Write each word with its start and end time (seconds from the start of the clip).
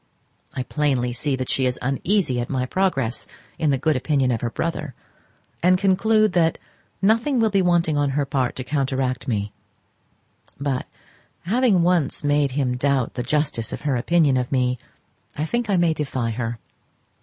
I 0.55 0.61
see 0.61 0.63
plainly 0.63 1.11
that 1.11 1.47
she 1.47 1.67
is 1.67 1.77
uneasy 1.79 2.41
at 2.41 2.49
my 2.49 2.65
progress 2.65 3.27
in 3.59 3.69
the 3.69 3.77
good 3.77 3.95
opinion 3.95 4.31
of 4.31 4.41
her 4.41 4.49
brother, 4.49 4.95
and 5.61 5.77
conclude 5.77 6.31
that 6.33 6.57
nothing 7.03 7.39
will 7.39 7.51
be 7.51 7.61
wanting 7.61 7.99
on 7.99 8.09
her 8.17 8.25
part 8.25 8.55
to 8.55 8.63
counteract 8.63 9.27
me; 9.27 9.53
but 10.59 10.87
having 11.41 11.83
once 11.83 12.23
made 12.23 12.49
him 12.53 12.77
doubt 12.77 13.13
the 13.13 13.21
justice 13.21 13.71
of 13.71 13.81
her 13.81 13.95
opinion 13.95 14.37
of 14.37 14.51
me, 14.51 14.79
I 15.37 15.45
think 15.45 15.69
I 15.69 15.77
may 15.77 15.93
defy 15.93 16.31
her. 16.31 16.57